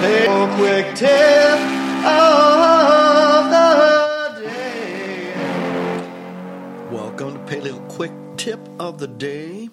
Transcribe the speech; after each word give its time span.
Paleo 0.00 0.56
quick 0.56 0.94
tip 0.96 1.60
of 2.04 3.50
the 3.50 4.42
day. 4.42 5.32
Welcome 6.90 7.34
to 7.34 7.40
Paleo 7.40 7.88
quick 7.88 8.12
tip 8.36 8.60
of 8.78 8.98
the 8.98 9.06
day. 9.06 9.68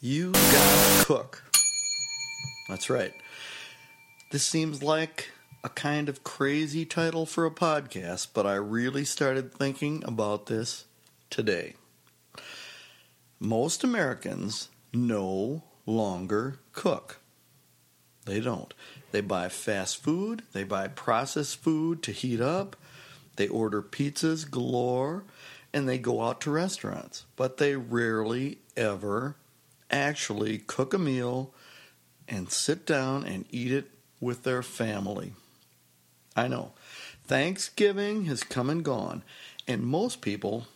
You 0.00 0.32
gotta 0.32 1.04
cook. 1.04 1.42
That's 2.68 2.90
right. 2.90 3.14
This 4.30 4.46
seems 4.46 4.82
like 4.82 5.30
a 5.64 5.68
kind 5.68 6.08
of 6.08 6.22
crazy 6.22 6.84
title 6.84 7.24
for 7.26 7.46
a 7.46 7.50
podcast, 7.50 8.28
but 8.34 8.46
I 8.46 8.54
really 8.54 9.04
started 9.04 9.54
thinking 9.54 10.02
about 10.04 10.46
this 10.46 10.84
today. 11.30 11.74
Most 13.40 13.82
Americans 13.82 14.68
no 14.92 15.64
longer 15.86 16.58
cook. 16.72 17.21
They 18.24 18.40
don't. 18.40 18.72
They 19.10 19.20
buy 19.20 19.48
fast 19.48 20.02
food, 20.02 20.42
they 20.52 20.64
buy 20.64 20.88
processed 20.88 21.56
food 21.56 22.02
to 22.04 22.12
heat 22.12 22.40
up, 22.40 22.76
they 23.36 23.48
order 23.48 23.82
pizzas 23.82 24.48
galore, 24.50 25.24
and 25.72 25.88
they 25.88 25.98
go 25.98 26.22
out 26.22 26.40
to 26.42 26.50
restaurants. 26.50 27.24
But 27.36 27.56
they 27.56 27.76
rarely 27.76 28.58
ever 28.76 29.36
actually 29.90 30.58
cook 30.58 30.94
a 30.94 30.98
meal 30.98 31.52
and 32.28 32.50
sit 32.50 32.86
down 32.86 33.24
and 33.24 33.44
eat 33.50 33.72
it 33.72 33.90
with 34.20 34.44
their 34.44 34.62
family. 34.62 35.34
I 36.34 36.48
know. 36.48 36.72
Thanksgiving 37.24 38.24
has 38.26 38.42
come 38.42 38.70
and 38.70 38.84
gone, 38.84 39.22
and 39.66 39.82
most 39.82 40.20
people, 40.20 40.66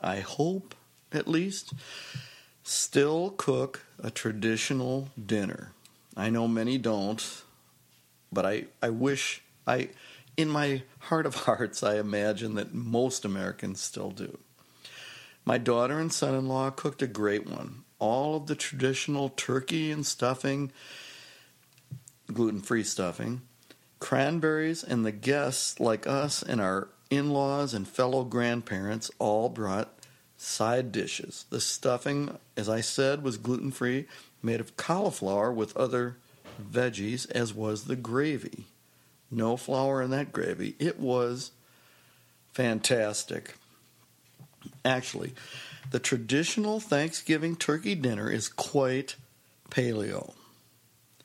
I 0.00 0.20
hope 0.20 0.74
at 1.12 1.26
least, 1.26 1.72
still 2.62 3.30
cook 3.30 3.84
a 3.98 4.10
traditional 4.10 5.08
dinner. 5.24 5.72
I 6.16 6.30
know 6.30 6.48
many 6.48 6.78
don't, 6.78 7.42
but 8.32 8.44
I, 8.44 8.64
I 8.82 8.90
wish 8.90 9.42
I 9.66 9.90
in 10.36 10.48
my 10.48 10.82
heart 10.98 11.26
of 11.26 11.34
hearts 11.34 11.82
I 11.82 11.98
imagine 11.98 12.54
that 12.54 12.74
most 12.74 13.24
Americans 13.24 13.80
still 13.80 14.10
do. 14.10 14.38
My 15.44 15.58
daughter 15.58 15.98
and 15.98 16.12
son-in-law 16.12 16.70
cooked 16.70 17.02
a 17.02 17.06
great 17.06 17.48
one. 17.48 17.84
All 17.98 18.36
of 18.36 18.46
the 18.46 18.54
traditional 18.54 19.28
turkey 19.30 19.90
and 19.90 20.04
stuffing, 20.06 20.72
gluten-free 22.32 22.84
stuffing, 22.84 23.42
cranberries, 23.98 24.82
and 24.82 25.04
the 25.04 25.12
guests 25.12 25.80
like 25.80 26.06
us 26.06 26.42
and 26.42 26.60
our 26.60 26.88
in-laws 27.10 27.74
and 27.74 27.86
fellow 27.86 28.24
grandparents 28.24 29.10
all 29.18 29.48
brought 29.48 29.92
side 30.36 30.92
dishes. 30.92 31.44
The 31.50 31.60
stuffing, 31.60 32.38
as 32.56 32.68
I 32.68 32.80
said, 32.80 33.22
was 33.22 33.36
gluten 33.36 33.70
free, 33.70 34.06
made 34.42 34.60
of 34.60 34.76
cauliflower 34.76 35.52
with 35.52 35.76
other 35.76 36.16
veggies, 36.60 37.30
as 37.30 37.54
was 37.54 37.84
the 37.84 37.96
gravy. 37.96 38.66
No 39.30 39.56
flour 39.56 40.02
in 40.02 40.10
that 40.10 40.32
gravy. 40.32 40.74
It 40.78 40.98
was 40.98 41.52
fantastic. 42.52 43.54
Actually, 44.84 45.34
the 45.90 45.98
traditional 45.98 46.80
Thanksgiving 46.80 47.56
turkey 47.56 47.94
dinner 47.94 48.30
is 48.30 48.48
quite 48.48 49.16
paleo, 49.70 50.34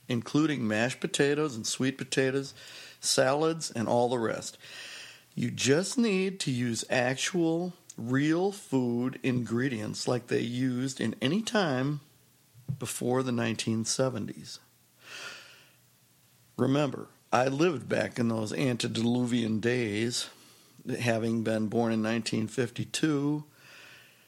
including 0.08 0.68
mashed 0.68 1.00
potatoes 1.00 1.56
and 1.56 1.66
sweet 1.66 1.98
potatoes, 1.98 2.54
salads, 3.00 3.72
and 3.72 3.88
all 3.88 4.10
the 4.10 4.20
rest. 4.20 4.58
You 5.34 5.52
just 5.52 5.98
need 5.98 6.40
to 6.42 6.52
use 6.52 6.86
actual 6.90 7.74
real 7.98 8.52
food 8.52 9.20
ingredients 9.24 10.08
like 10.08 10.28
they 10.28 10.40
used 10.40 11.02
in 11.02 11.16
any 11.22 11.42
time 11.42 12.02
before 12.80 13.24
the 13.24 13.32
1970s. 13.32 14.60
Remember, 16.58 17.08
I 17.32 17.48
lived 17.48 17.90
back 17.90 18.18
in 18.18 18.30
those 18.30 18.54
antediluvian 18.54 19.60
days, 19.60 20.30
having 21.00 21.44
been 21.44 21.68
born 21.68 21.92
in 21.92 22.02
1952, 22.02 23.44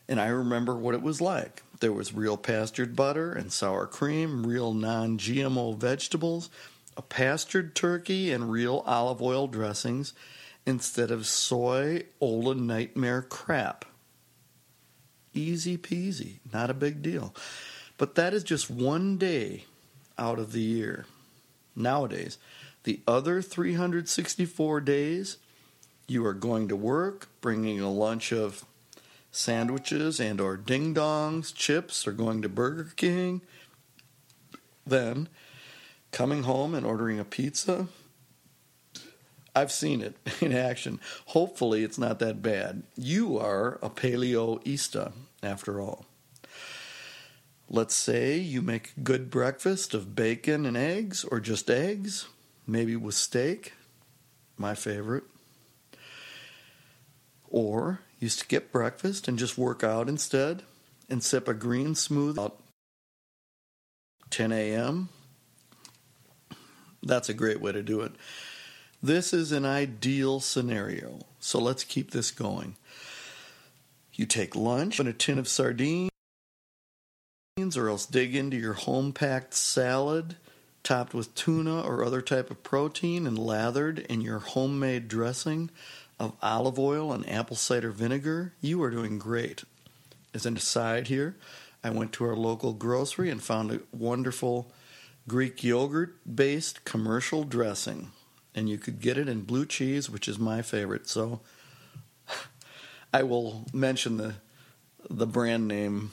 and 0.09 0.19
I 0.19 0.27
remember 0.27 0.75
what 0.75 0.93
it 0.93 1.01
was 1.01 1.21
like. 1.21 1.63
There 1.79 1.93
was 1.93 2.13
real 2.13 2.37
pastured 2.37 2.95
butter 2.95 3.31
and 3.31 3.51
sour 3.51 3.85
cream, 3.85 4.45
real 4.45 4.73
non 4.73 5.17
GMO 5.17 5.77
vegetables, 5.77 6.49
a 6.97 7.01
pastured 7.01 7.75
turkey, 7.75 8.31
and 8.31 8.51
real 8.51 8.83
olive 8.85 9.21
oil 9.21 9.47
dressings 9.47 10.13
instead 10.65 11.11
of 11.11 11.25
soy 11.25 12.03
Ola 12.19 12.55
nightmare 12.55 13.21
crap. 13.21 13.85
Easy 15.33 15.77
peasy, 15.77 16.39
not 16.51 16.69
a 16.69 16.73
big 16.73 17.01
deal. 17.01 17.33
But 17.97 18.15
that 18.15 18.33
is 18.33 18.43
just 18.43 18.69
one 18.69 19.17
day 19.17 19.65
out 20.17 20.39
of 20.39 20.51
the 20.51 20.61
year. 20.61 21.05
Nowadays, 21.75 22.37
the 22.83 23.01
other 23.07 23.41
364 23.41 24.81
days, 24.81 25.37
you 26.07 26.25
are 26.25 26.33
going 26.33 26.67
to 26.69 26.75
work, 26.75 27.27
bringing 27.41 27.79
a 27.79 27.91
lunch 27.91 28.31
of 28.31 28.65
sandwiches 29.31 30.19
and 30.19 30.39
or 30.39 30.57
ding 30.57 30.95
dongs, 30.95 31.53
chips, 31.53 32.07
or 32.07 32.11
going 32.11 32.41
to 32.41 32.49
Burger 32.49 32.91
King. 32.95 33.41
Then 34.85 35.27
coming 36.11 36.43
home 36.43 36.73
and 36.73 36.85
ordering 36.85 37.19
a 37.19 37.25
pizza, 37.25 37.87
I've 39.53 39.71
seen 39.71 40.01
it 40.01 40.15
in 40.41 40.53
action. 40.53 40.99
Hopefully, 41.27 41.83
it's 41.83 41.97
not 41.97 42.19
that 42.19 42.41
bad. 42.41 42.83
You 42.95 43.37
are 43.37 43.79
a 43.81 43.89
paleoista, 43.89 45.11
after 45.43 45.81
all. 45.81 46.05
Let's 47.69 47.95
say 47.95 48.37
you 48.37 48.61
make 48.61 48.93
a 48.95 49.01
good 49.01 49.29
breakfast 49.29 49.93
of 49.93 50.15
bacon 50.15 50.65
and 50.65 50.77
eggs, 50.77 51.25
or 51.25 51.41
just 51.41 51.69
eggs, 51.69 52.27
maybe 52.65 52.95
with 52.95 53.15
steak, 53.15 53.73
my 54.57 54.73
favorite. 54.73 55.25
Or 57.49 57.99
you 58.19 58.29
skip 58.29 58.71
breakfast 58.71 59.27
and 59.27 59.37
just 59.37 59.57
work 59.57 59.83
out 59.83 60.07
instead 60.07 60.63
and 61.09 61.21
sip 61.21 61.47
a 61.47 61.53
green 61.53 61.93
smoothie 61.93 62.45
at 62.45 62.53
10 64.29 64.51
a.m. 64.51 65.09
That's 67.03 67.29
a 67.29 67.33
great 67.33 67.61
way 67.61 67.73
to 67.73 67.83
do 67.83 68.01
it. 68.01 68.13
This 69.03 69.33
is 69.33 69.51
an 69.51 69.65
ideal 69.65 70.39
scenario, 70.39 71.19
so 71.39 71.59
let's 71.59 71.83
keep 71.83 72.11
this 72.11 72.31
going. 72.31 72.75
You 74.13 74.25
take 74.25 74.55
lunch 74.55 74.99
and 74.99 75.07
a 75.07 75.13
tin 75.13 75.37
of 75.37 75.47
sardines, 75.47 76.09
or 77.75 77.89
else 77.89 78.05
dig 78.05 78.35
into 78.35 78.55
your 78.55 78.73
home 78.73 79.11
packed 79.11 79.53
salad 79.53 80.37
topped 80.83 81.13
with 81.13 81.35
tuna 81.35 81.81
or 81.81 82.03
other 82.03 82.21
type 82.21 82.49
of 82.49 82.63
protein 82.63 83.27
and 83.27 83.37
lathered 83.37 83.99
in 83.99 84.21
your 84.21 84.39
homemade 84.39 85.09
dressing 85.09 85.69
of 86.17 86.31
olive 86.41 86.79
oil 86.79 87.11
and 87.11 87.27
apple 87.29 87.57
cider 87.57 87.91
vinegar. 87.91 88.53
You 88.61 88.81
are 88.83 88.89
doing 88.89 89.19
great. 89.19 89.65
As 90.33 90.45
an 90.45 90.55
aside 90.55 91.07
here, 91.07 91.35
I 91.83 91.89
went 91.89 92.13
to 92.13 92.25
our 92.25 92.37
local 92.37 92.71
grocery 92.71 93.29
and 93.29 93.43
found 93.43 93.71
a 93.71 93.81
wonderful 93.91 94.71
Greek 95.27 95.61
yogurt 95.61 96.15
based 96.33 96.85
commercial 96.85 97.43
dressing 97.43 98.11
and 98.57 98.67
you 98.67 98.79
could 98.79 98.99
get 98.99 99.19
it 99.19 99.29
in 99.29 99.41
blue 99.41 99.67
cheese, 99.67 100.09
which 100.09 100.27
is 100.27 100.39
my 100.39 100.63
favorite. 100.63 101.07
So 101.07 101.41
I 103.13 103.23
will 103.23 103.65
mention 103.73 104.17
the 104.17 104.35
the 105.09 105.27
brand 105.27 105.67
name 105.67 106.11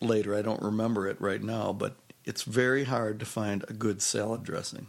later. 0.00 0.34
I 0.34 0.42
don't 0.42 0.62
remember 0.62 1.06
it 1.06 1.20
right 1.20 1.42
now, 1.42 1.72
but 1.72 1.96
it's 2.24 2.42
very 2.42 2.84
hard 2.84 3.20
to 3.20 3.26
find 3.26 3.64
a 3.68 3.72
good 3.72 4.02
salad 4.02 4.42
dressing. 4.42 4.88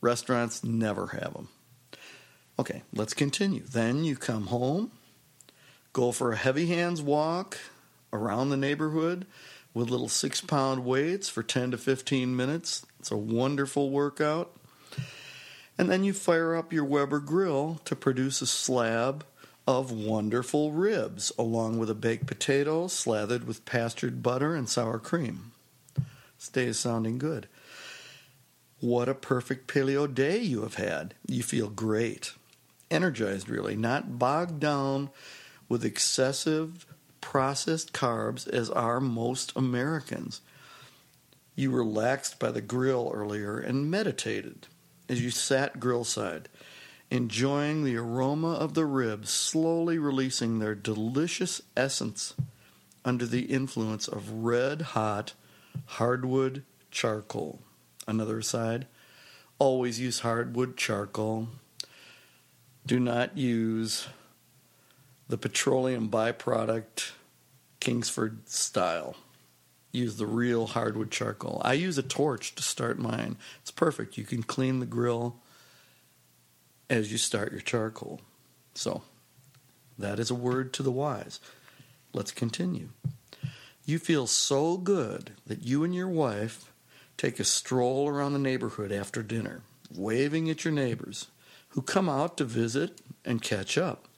Restaurants 0.00 0.62
never 0.62 1.08
have 1.08 1.32
them. 1.32 1.48
Okay, 2.58 2.82
let's 2.92 3.14
continue. 3.14 3.62
Then 3.64 4.04
you 4.04 4.16
come 4.16 4.46
home, 4.46 4.92
go 5.92 6.12
for 6.12 6.32
a 6.32 6.36
heavy 6.36 6.66
hands 6.66 7.02
walk 7.02 7.58
around 8.12 8.50
the 8.50 8.56
neighborhood 8.56 9.26
with 9.72 9.90
little 9.90 10.08
six 10.08 10.40
pound 10.40 10.84
weights 10.84 11.28
for 11.28 11.42
10 11.42 11.72
to 11.72 11.78
15 11.78 12.36
minutes. 12.36 12.86
It's 13.00 13.10
a 13.10 13.16
wonderful 13.16 13.90
workout. 13.90 14.54
And 15.76 15.90
then 15.90 16.04
you 16.04 16.12
fire 16.12 16.54
up 16.54 16.72
your 16.72 16.84
Weber 16.84 17.18
grill 17.18 17.80
to 17.84 17.96
produce 17.96 18.40
a 18.40 18.46
slab 18.46 19.24
of 19.66 19.90
wonderful 19.90 20.72
ribs, 20.72 21.32
along 21.38 21.78
with 21.78 21.88
a 21.88 21.94
baked 21.94 22.26
potato 22.26 22.86
slathered 22.86 23.46
with 23.46 23.64
pastured 23.64 24.22
butter 24.22 24.54
and 24.54 24.68
sour 24.68 24.98
cream. 24.98 25.52
Stays 26.38 26.78
sounding 26.78 27.18
good. 27.18 27.48
What 28.80 29.08
a 29.08 29.14
perfect 29.14 29.66
paleo 29.66 30.12
day 30.12 30.38
you 30.38 30.62
have 30.62 30.74
had. 30.74 31.14
You 31.26 31.42
feel 31.42 31.70
great. 31.70 32.34
Energized, 32.90 33.48
really, 33.48 33.76
not 33.76 34.18
bogged 34.18 34.60
down 34.60 35.10
with 35.68 35.84
excessive 35.84 36.86
processed 37.22 37.94
carbs 37.94 38.46
as 38.46 38.68
are 38.68 39.00
most 39.00 39.52
Americans. 39.56 40.42
You 41.54 41.70
relaxed 41.70 42.38
by 42.38 42.50
the 42.50 42.60
grill 42.60 43.10
earlier 43.14 43.58
and 43.58 43.90
meditated 43.90 44.66
as 45.08 45.22
you 45.22 45.30
sat 45.30 45.80
grillside, 45.80 46.46
enjoying 47.14 47.84
the 47.84 47.96
aroma 47.96 48.54
of 48.54 48.74
the 48.74 48.84
ribs 48.84 49.30
slowly 49.30 49.96
releasing 49.98 50.58
their 50.58 50.74
delicious 50.74 51.62
essence 51.76 52.34
under 53.04 53.24
the 53.24 53.42
influence 53.42 54.08
of 54.08 54.28
red 54.32 54.82
hot 54.82 55.32
hardwood 55.86 56.64
charcoal. 56.90 57.60
Another 58.08 58.38
aside 58.38 58.88
Always 59.60 60.00
use 60.00 60.18
hardwood 60.18 60.76
charcoal. 60.76 61.46
Do 62.84 62.98
not 62.98 63.38
use 63.38 64.08
the 65.28 65.38
petroleum 65.38 66.10
byproduct 66.10 67.12
Kingsford 67.78 68.48
style. 68.48 69.14
Use 69.92 70.16
the 70.16 70.26
real 70.26 70.66
hardwood 70.66 71.12
charcoal. 71.12 71.62
I 71.64 71.74
use 71.74 71.96
a 71.96 72.02
torch 72.02 72.56
to 72.56 72.64
start 72.64 72.98
mine. 72.98 73.36
It's 73.62 73.70
perfect. 73.70 74.18
You 74.18 74.24
can 74.24 74.42
clean 74.42 74.80
the 74.80 74.86
grill 74.86 75.36
as 76.88 77.10
you 77.10 77.18
start 77.18 77.52
your 77.52 77.60
charcoal. 77.60 78.20
So, 78.74 79.02
that 79.98 80.18
is 80.18 80.30
a 80.30 80.34
word 80.34 80.72
to 80.74 80.82
the 80.82 80.90
wise. 80.90 81.40
Let's 82.12 82.32
continue. 82.32 82.90
You 83.84 83.98
feel 83.98 84.26
so 84.26 84.76
good 84.76 85.32
that 85.46 85.64
you 85.64 85.84
and 85.84 85.94
your 85.94 86.08
wife 86.08 86.72
take 87.16 87.38
a 87.38 87.44
stroll 87.44 88.08
around 88.08 88.32
the 88.32 88.38
neighborhood 88.38 88.90
after 88.90 89.22
dinner, 89.22 89.62
waving 89.94 90.48
at 90.48 90.64
your 90.64 90.72
neighbors 90.72 91.28
who 91.70 91.82
come 91.82 92.08
out 92.08 92.36
to 92.36 92.44
visit 92.44 93.00
and 93.24 93.42
catch 93.42 93.76
up. 93.76 94.08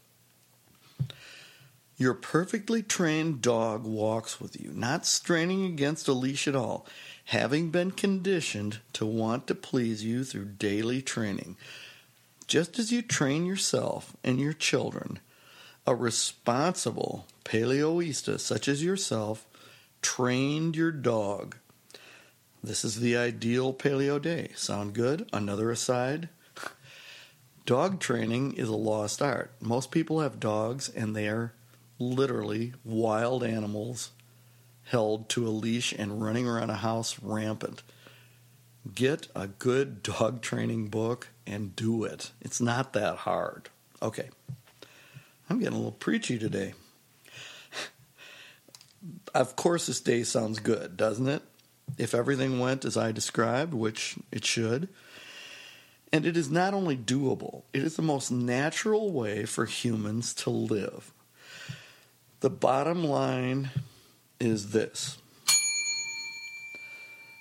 Your 1.98 2.12
perfectly 2.12 2.82
trained 2.82 3.40
dog 3.40 3.84
walks 3.84 4.38
with 4.38 4.60
you, 4.60 4.70
not 4.74 5.06
straining 5.06 5.64
against 5.64 6.08
a 6.08 6.12
leash 6.12 6.46
at 6.46 6.54
all, 6.54 6.86
having 7.26 7.70
been 7.70 7.90
conditioned 7.90 8.80
to 8.92 9.06
want 9.06 9.46
to 9.46 9.54
please 9.54 10.04
you 10.04 10.22
through 10.22 10.44
daily 10.44 11.00
training. 11.00 11.56
Just 12.46 12.78
as 12.78 12.92
you 12.92 13.02
train 13.02 13.44
yourself 13.44 14.16
and 14.22 14.38
your 14.38 14.52
children, 14.52 15.18
a 15.86 15.94
responsible 15.94 17.26
paleoista 17.44 18.38
such 18.38 18.68
as 18.68 18.84
yourself 18.84 19.46
trained 20.00 20.76
your 20.76 20.92
dog. 20.92 21.56
This 22.62 22.84
is 22.84 23.00
the 23.00 23.16
ideal 23.16 23.74
paleo 23.74 24.20
day. 24.20 24.50
Sound 24.54 24.94
good? 24.94 25.28
Another 25.32 25.70
aside? 25.70 26.28
Dog 27.64 27.98
training 27.98 28.52
is 28.52 28.68
a 28.68 28.76
lost 28.76 29.20
art. 29.20 29.50
Most 29.60 29.90
people 29.90 30.20
have 30.20 30.38
dogs 30.38 30.88
and 30.88 31.16
they 31.16 31.28
are 31.28 31.52
literally 31.98 32.74
wild 32.84 33.42
animals 33.42 34.10
held 34.84 35.28
to 35.30 35.46
a 35.46 35.50
leash 35.50 35.92
and 35.92 36.22
running 36.22 36.46
around 36.46 36.70
a 36.70 36.76
house 36.76 37.18
rampant. 37.20 37.82
Get 38.94 39.26
a 39.34 39.48
good 39.48 40.04
dog 40.04 40.42
training 40.42 40.88
book 40.88 41.28
and 41.46 41.76
do 41.76 42.04
it. 42.04 42.30
It's 42.40 42.60
not 42.60 42.92
that 42.94 43.16
hard. 43.18 43.68
Okay. 44.02 44.28
I'm 45.48 45.58
getting 45.58 45.74
a 45.74 45.78
little 45.78 45.92
preachy 45.92 46.38
today. 46.38 46.74
of 49.34 49.56
course, 49.56 49.86
this 49.86 50.00
day 50.00 50.22
sounds 50.24 50.58
good, 50.58 50.96
doesn't 50.96 51.28
it? 51.28 51.42
If 51.98 52.14
everything 52.14 52.58
went 52.58 52.84
as 52.84 52.96
I 52.96 53.12
described, 53.12 53.72
which 53.72 54.16
it 54.32 54.44
should. 54.44 54.88
And 56.12 56.26
it 56.26 56.36
is 56.36 56.50
not 56.50 56.74
only 56.74 56.96
doable, 56.96 57.62
it 57.72 57.82
is 57.82 57.96
the 57.96 58.02
most 58.02 58.30
natural 58.30 59.12
way 59.12 59.44
for 59.44 59.66
humans 59.66 60.34
to 60.34 60.50
live. 60.50 61.12
The 62.40 62.50
bottom 62.50 63.04
line 63.04 63.70
is 64.40 64.70
this. 64.70 65.18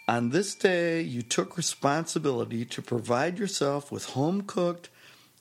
On 0.08 0.30
this 0.30 0.54
day, 0.54 1.02
you 1.02 1.24
took 1.24 1.58
responsibility 1.58 2.64
to 2.66 2.82
provide 2.82 3.40
yourself 3.40 3.92
with 3.92 4.12
home 4.12 4.44
cooked 4.44 4.90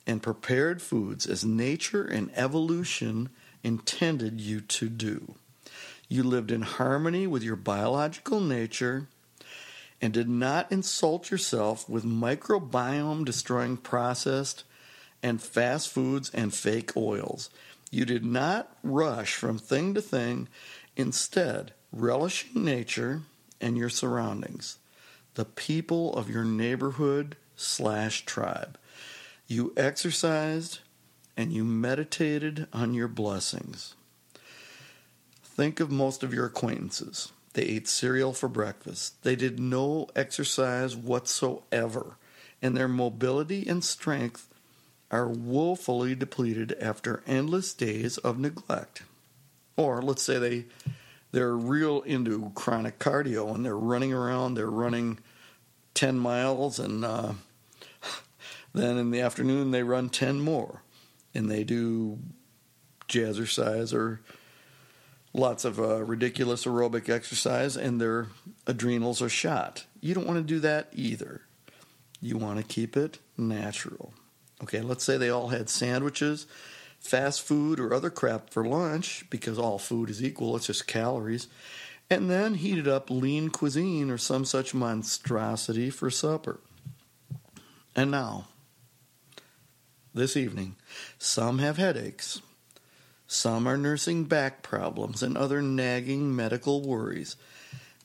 and 0.06 0.22
prepared 0.22 0.80
foods 0.80 1.26
as 1.26 1.44
nature 1.44 2.04
and 2.04 2.30
evolution 2.34 3.28
intended 3.62 4.40
you 4.40 4.62
to 4.62 4.88
do. 4.88 5.34
You 6.08 6.22
lived 6.22 6.50
in 6.50 6.62
harmony 6.62 7.26
with 7.26 7.42
your 7.42 7.56
biological 7.56 8.40
nature 8.40 9.06
and 10.00 10.14
did 10.14 10.30
not 10.30 10.72
insult 10.72 11.30
yourself 11.30 11.86
with 11.86 12.04
microbiome 12.04 13.24
destroying 13.24 13.76
processed 13.76 14.64
and 15.22 15.42
fast 15.42 15.90
foods 15.90 16.30
and 16.30 16.54
fake 16.54 16.96
oils. 16.96 17.50
You 17.90 18.06
did 18.06 18.24
not 18.24 18.74
rush 18.82 19.34
from 19.34 19.58
thing 19.58 19.92
to 19.92 20.00
thing, 20.00 20.48
instead, 20.96 21.72
relishing 21.92 22.64
nature 22.64 23.22
and 23.60 23.76
your 23.76 23.88
surroundings, 23.88 24.78
the 25.34 25.44
people 25.44 26.14
of 26.14 26.30
your 26.30 26.44
neighborhood 26.44 27.36
slash 27.56 28.24
tribe. 28.24 28.78
You 29.46 29.72
exercised 29.76 30.80
and 31.36 31.52
you 31.52 31.64
meditated 31.64 32.66
on 32.72 32.94
your 32.94 33.08
blessings. 33.08 33.94
Think 35.42 35.80
of 35.80 35.90
most 35.90 36.22
of 36.22 36.32
your 36.34 36.46
acquaintances. 36.46 37.32
They 37.52 37.62
ate 37.62 37.88
cereal 37.88 38.32
for 38.32 38.48
breakfast. 38.48 39.22
They 39.22 39.36
did 39.36 39.60
no 39.60 40.08
exercise 40.16 40.96
whatsoever, 40.96 42.16
and 42.60 42.76
their 42.76 42.88
mobility 42.88 43.66
and 43.68 43.84
strength 43.84 44.48
are 45.10 45.28
woefully 45.28 46.16
depleted 46.16 46.76
after 46.80 47.22
endless 47.26 47.72
days 47.72 48.18
of 48.18 48.38
neglect. 48.38 49.02
Or 49.76 50.02
let's 50.02 50.22
say 50.22 50.38
they 50.38 50.64
they're 51.34 51.56
real 51.56 52.00
into 52.02 52.52
chronic 52.54 53.00
cardio 53.00 53.52
and 53.52 53.66
they're 53.66 53.76
running 53.76 54.12
around, 54.12 54.54
they're 54.54 54.70
running 54.70 55.18
10 55.94 56.16
miles 56.16 56.78
and 56.78 57.04
uh, 57.04 57.32
then 58.72 58.96
in 58.96 59.10
the 59.10 59.20
afternoon 59.20 59.72
they 59.72 59.82
run 59.82 60.08
10 60.08 60.40
more 60.40 60.82
and 61.34 61.50
they 61.50 61.64
do 61.64 62.20
jazzercise 63.08 63.92
or 63.92 64.20
lots 65.32 65.64
of 65.64 65.80
uh, 65.80 66.04
ridiculous 66.04 66.66
aerobic 66.66 67.08
exercise 67.08 67.76
and 67.76 68.00
their 68.00 68.28
adrenals 68.68 69.20
are 69.20 69.28
shot. 69.28 69.86
You 70.00 70.14
don't 70.14 70.28
want 70.28 70.38
to 70.38 70.54
do 70.54 70.60
that 70.60 70.88
either. 70.92 71.42
You 72.20 72.38
want 72.38 72.58
to 72.58 72.64
keep 72.64 72.96
it 72.96 73.18
natural. 73.36 74.14
Okay, 74.62 74.80
let's 74.82 75.02
say 75.02 75.16
they 75.16 75.30
all 75.30 75.48
had 75.48 75.68
sandwiches, 75.68 76.46
fast 77.04 77.42
food, 77.42 77.78
or 77.78 77.92
other 77.92 78.08
crap 78.08 78.48
for 78.48 78.64
lunch 78.64 79.26
because 79.28 79.58
all 79.58 79.78
food 79.78 80.08
is 80.08 80.24
equal, 80.24 80.56
it's 80.56 80.66
just 80.66 80.86
calories, 80.86 81.46
and 82.08 82.30
then 82.30 82.54
heated 82.54 82.88
up 82.88 83.10
lean 83.10 83.50
cuisine 83.50 84.10
or 84.10 84.16
some 84.18 84.44
such 84.44 84.74
monstrosity 84.74 85.90
for 85.90 86.10
supper. 86.10 86.60
And 87.94 88.10
now, 88.10 88.46
this 90.14 90.36
evening, 90.36 90.76
some 91.18 91.58
have 91.58 91.76
headaches, 91.76 92.40
some 93.26 93.66
are 93.66 93.76
nursing 93.76 94.24
back 94.24 94.62
problems 94.62 95.22
and 95.22 95.36
other 95.36 95.60
nagging 95.60 96.34
medical 96.34 96.82
worries. 96.82 97.36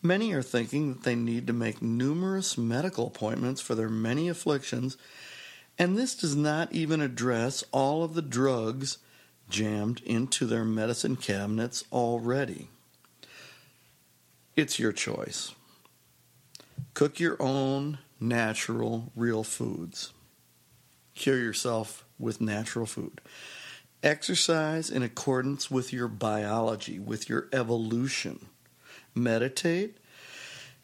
Many 0.01 0.33
are 0.33 0.41
thinking 0.41 0.93
that 0.93 1.03
they 1.03 1.15
need 1.15 1.47
to 1.47 1.53
make 1.53 1.81
numerous 1.81 2.57
medical 2.57 3.07
appointments 3.07 3.61
for 3.61 3.75
their 3.75 3.89
many 3.89 4.27
afflictions 4.27 4.97
and 5.79 5.97
this 5.97 6.13
does 6.13 6.35
not 6.35 6.73
even 6.73 6.99
address 7.01 7.63
all 7.71 8.03
of 8.03 8.13
the 8.13 8.21
drugs 8.21 8.97
jammed 9.49 10.01
into 10.03 10.45
their 10.45 10.65
medicine 10.65 11.15
cabinets 11.15 11.85
already. 11.91 12.67
It's 14.57 14.77
your 14.77 14.91
choice. 14.91 15.55
Cook 16.93 17.19
your 17.19 17.37
own 17.41 17.99
natural, 18.19 19.11
real 19.15 19.45
foods. 19.45 20.11
Cure 21.15 21.39
yourself 21.39 22.05
with 22.19 22.41
natural 22.41 22.85
food. 22.85 23.21
Exercise 24.03 24.89
in 24.89 25.01
accordance 25.01 25.71
with 25.71 25.93
your 25.93 26.09
biology, 26.09 26.99
with 26.99 27.29
your 27.29 27.47
evolution. 27.53 28.47
Meditate 29.15 29.97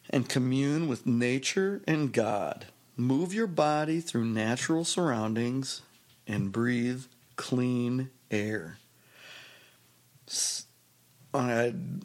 and 0.10 0.30
commune 0.30 0.88
with 0.88 1.06
nature 1.06 1.82
and 1.86 2.14
God. 2.14 2.68
Move 2.98 3.34
your 3.34 3.48
body 3.48 4.00
through 4.00 4.26
natural 4.26 4.86
surroundings 4.86 5.82
and 6.28 6.52
breathe 6.52 7.04
clean 7.36 8.10
air. 8.32 8.78
I'd 11.34 12.04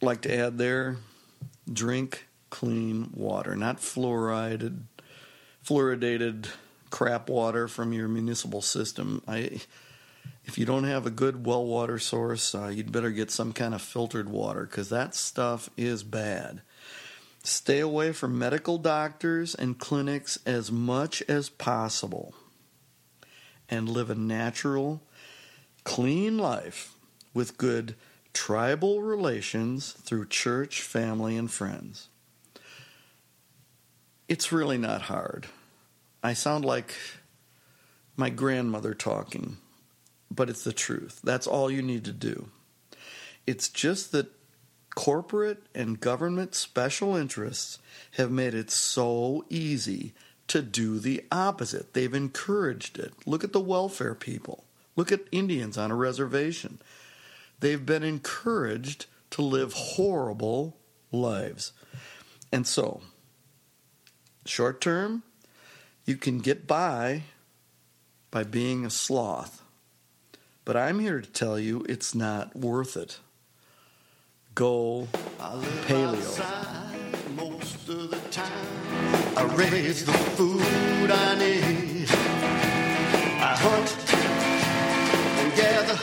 like 0.00 0.22
to 0.22 0.34
add 0.34 0.58
there 0.58 0.96
drink 1.70 2.26
clean 2.50 3.10
water, 3.14 3.56
not 3.56 3.78
fluoridated, 3.78 4.80
fluoridated 5.66 6.48
crap 6.90 7.28
water 7.28 7.68
from 7.68 7.92
your 7.92 8.08
municipal 8.08 8.62
system. 8.62 9.22
I, 9.28 9.60
if 10.44 10.58
you 10.58 10.66
don't 10.66 10.84
have 10.84 11.06
a 11.06 11.10
good 11.10 11.46
well 11.46 11.64
water 11.64 11.98
source, 11.98 12.54
uh, 12.54 12.68
you'd 12.68 12.92
better 12.92 13.10
get 13.10 13.30
some 13.30 13.52
kind 13.52 13.74
of 13.74 13.82
filtered 13.82 14.28
water 14.28 14.64
because 14.64 14.88
that 14.88 15.14
stuff 15.14 15.70
is 15.76 16.02
bad. 16.02 16.62
Stay 17.44 17.80
away 17.80 18.12
from 18.12 18.38
medical 18.38 18.78
doctors 18.78 19.54
and 19.54 19.78
clinics 19.78 20.38
as 20.46 20.70
much 20.70 21.22
as 21.22 21.48
possible 21.48 22.34
and 23.68 23.88
live 23.88 24.10
a 24.10 24.14
natural, 24.14 25.02
clean 25.82 26.38
life 26.38 26.94
with 27.34 27.58
good 27.58 27.96
tribal 28.32 29.02
relations 29.02 29.92
through 29.92 30.26
church, 30.26 30.82
family, 30.82 31.36
and 31.36 31.50
friends. 31.50 32.08
It's 34.28 34.52
really 34.52 34.78
not 34.78 35.02
hard. 35.02 35.46
I 36.22 36.34
sound 36.34 36.64
like 36.64 36.94
my 38.16 38.30
grandmother 38.30 38.94
talking, 38.94 39.56
but 40.30 40.48
it's 40.48 40.64
the 40.64 40.72
truth. 40.72 41.20
That's 41.24 41.46
all 41.46 41.70
you 41.70 41.82
need 41.82 42.04
to 42.04 42.12
do. 42.12 42.48
It's 43.46 43.68
just 43.68 44.12
that 44.12 44.30
corporate 44.94 45.64
and 45.74 46.00
government 46.00 46.54
special 46.54 47.16
interests 47.16 47.78
have 48.12 48.30
made 48.30 48.54
it 48.54 48.70
so 48.70 49.44
easy 49.48 50.12
to 50.48 50.62
do 50.62 50.98
the 50.98 51.24
opposite. 51.30 51.94
They've 51.94 52.12
encouraged 52.12 52.98
it. 52.98 53.12
Look 53.26 53.44
at 53.44 53.52
the 53.52 53.60
welfare 53.60 54.14
people. 54.14 54.64
Look 54.96 55.10
at 55.10 55.22
Indians 55.32 55.78
on 55.78 55.90
a 55.90 55.96
reservation. 55.96 56.80
They've 57.60 57.84
been 57.84 58.02
encouraged 58.02 59.06
to 59.30 59.42
live 59.42 59.72
horrible 59.72 60.76
lives. 61.10 61.72
And 62.50 62.66
so, 62.66 63.00
short 64.44 64.80
term, 64.80 65.22
you 66.04 66.16
can 66.16 66.40
get 66.40 66.66
by 66.66 67.22
by 68.30 68.44
being 68.44 68.84
a 68.84 68.90
sloth. 68.90 69.62
But 70.64 70.76
I'm 70.76 70.98
here 70.98 71.20
to 71.20 71.30
tell 71.30 71.58
you 71.58 71.84
it's 71.88 72.14
not 72.14 72.54
worth 72.54 72.96
it. 72.96 73.18
Go 74.54 75.08
paleo. 75.38 76.44
Most 77.34 77.88
of 77.88 78.10
the 78.10 78.18
time, 78.30 78.68
I 79.34 79.44
raise 79.56 80.04
the 80.04 80.12
food 80.12 81.10
I 81.10 81.38
need. 81.38 82.06
I 83.40 83.56
hunt 83.64 83.96
and 85.40 85.56
gather 85.56 85.98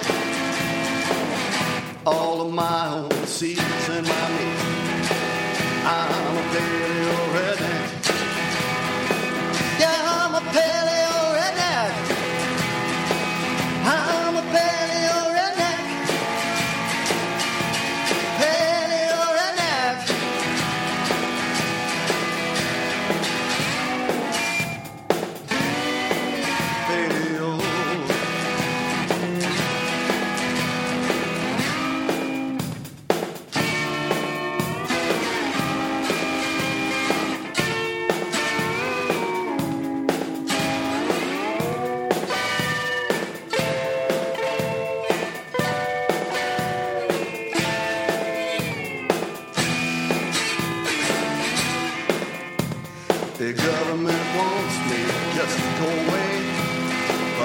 all 2.08 2.42
of 2.42 2.52
my 2.52 2.88
own 2.90 3.28
seeds 3.28 3.90
and 3.90 4.08
my 4.08 4.30
meat. 4.36 5.12
I'm 5.86 6.38
a 6.38 6.44
paleo 6.54 6.99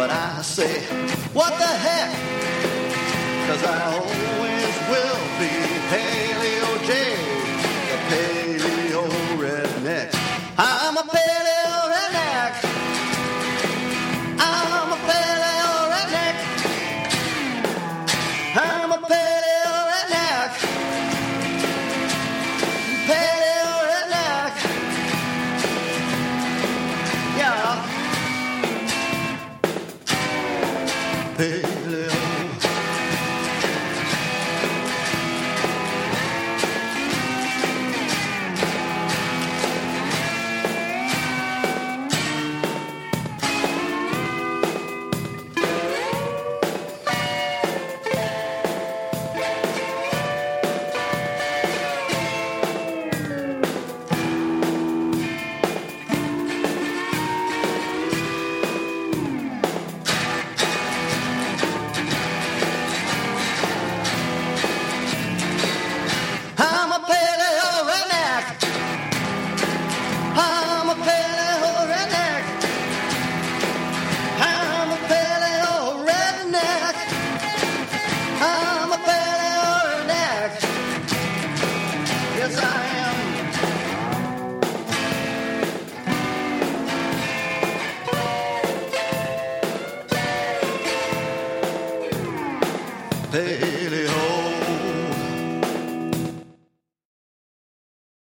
But 0.04 0.10
I 0.10 0.42
say, 0.42 0.82
what 1.32 1.48
the 1.58 1.64
heck? 1.64 2.10
Cause 3.48 3.64
I 3.64 3.84
always 3.96 4.74
will 4.92 5.24
be 5.40 5.48
Paleo 5.88 6.70
J, 6.84 6.90
the 7.88 7.98
paleo 8.10 9.04
redneck. 9.40 10.10
I'm 10.58 10.98
a 10.98 11.04
paleo 11.04 11.23